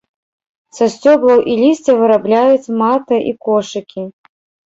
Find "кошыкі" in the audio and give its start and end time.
3.49-4.03